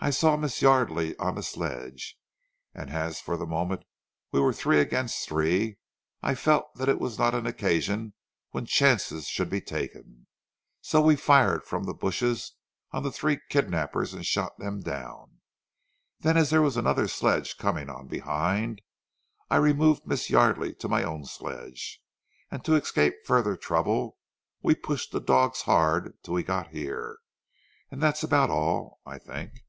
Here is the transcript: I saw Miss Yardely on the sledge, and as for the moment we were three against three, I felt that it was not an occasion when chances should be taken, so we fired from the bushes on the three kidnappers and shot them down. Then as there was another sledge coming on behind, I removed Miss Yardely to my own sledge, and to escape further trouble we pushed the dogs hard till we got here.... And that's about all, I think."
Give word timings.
I 0.00 0.10
saw 0.10 0.36
Miss 0.36 0.62
Yardely 0.62 1.16
on 1.18 1.34
the 1.34 1.42
sledge, 1.42 2.16
and 2.72 2.88
as 2.88 3.20
for 3.20 3.36
the 3.36 3.44
moment 3.48 3.82
we 4.30 4.38
were 4.38 4.52
three 4.52 4.78
against 4.78 5.28
three, 5.28 5.76
I 6.22 6.36
felt 6.36 6.72
that 6.76 6.88
it 6.88 7.00
was 7.00 7.18
not 7.18 7.34
an 7.34 7.48
occasion 7.48 8.14
when 8.52 8.64
chances 8.64 9.26
should 9.26 9.50
be 9.50 9.60
taken, 9.60 10.28
so 10.80 11.00
we 11.00 11.16
fired 11.16 11.64
from 11.64 11.82
the 11.82 11.94
bushes 11.94 12.52
on 12.92 13.02
the 13.02 13.10
three 13.10 13.40
kidnappers 13.48 14.14
and 14.14 14.24
shot 14.24 14.56
them 14.60 14.80
down. 14.82 15.40
Then 16.20 16.36
as 16.36 16.50
there 16.50 16.62
was 16.62 16.76
another 16.76 17.08
sledge 17.08 17.56
coming 17.58 17.90
on 17.90 18.06
behind, 18.06 18.80
I 19.50 19.56
removed 19.56 20.06
Miss 20.06 20.30
Yardely 20.30 20.74
to 20.78 20.86
my 20.88 21.02
own 21.02 21.24
sledge, 21.24 22.00
and 22.52 22.64
to 22.64 22.76
escape 22.76 23.14
further 23.26 23.56
trouble 23.56 24.16
we 24.62 24.76
pushed 24.76 25.10
the 25.10 25.18
dogs 25.20 25.62
hard 25.62 26.16
till 26.22 26.34
we 26.34 26.44
got 26.44 26.68
here.... 26.68 27.18
And 27.90 28.00
that's 28.00 28.22
about 28.22 28.48
all, 28.48 29.00
I 29.04 29.18
think." 29.18 29.64